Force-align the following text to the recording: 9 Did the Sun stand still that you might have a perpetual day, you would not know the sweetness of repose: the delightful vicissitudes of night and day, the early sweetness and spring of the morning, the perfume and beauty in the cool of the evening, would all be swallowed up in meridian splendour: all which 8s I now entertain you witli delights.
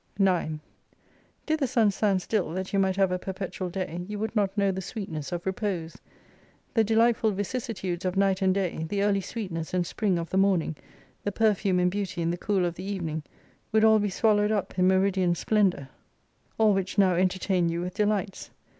9 0.17 0.59
Did 1.45 1.59
the 1.59 1.67
Sun 1.67 1.91
stand 1.91 2.23
still 2.23 2.49
that 2.53 2.73
you 2.73 2.79
might 2.79 2.95
have 2.95 3.11
a 3.11 3.19
perpetual 3.19 3.69
day, 3.69 4.01
you 4.07 4.17
would 4.17 4.35
not 4.35 4.57
know 4.57 4.71
the 4.71 4.81
sweetness 4.81 5.31
of 5.31 5.45
repose: 5.45 5.95
the 6.73 6.83
delightful 6.83 7.29
vicissitudes 7.29 8.03
of 8.03 8.17
night 8.17 8.41
and 8.41 8.55
day, 8.55 8.83
the 8.89 9.03
early 9.03 9.21
sweetness 9.21 9.75
and 9.75 9.85
spring 9.85 10.17
of 10.17 10.31
the 10.31 10.37
morning, 10.37 10.75
the 11.23 11.31
perfume 11.31 11.77
and 11.77 11.91
beauty 11.91 12.19
in 12.19 12.31
the 12.31 12.35
cool 12.37 12.65
of 12.65 12.73
the 12.73 12.83
evening, 12.83 13.21
would 13.71 13.83
all 13.83 13.99
be 13.99 14.09
swallowed 14.09 14.51
up 14.51 14.79
in 14.79 14.87
meridian 14.87 15.35
splendour: 15.35 15.87
all 16.57 16.73
which 16.73 16.95
8s 16.95 16.99
I 16.99 17.01
now 17.07 17.15
entertain 17.17 17.69
you 17.69 17.81
witli 17.83 17.93
delights. 17.93 18.49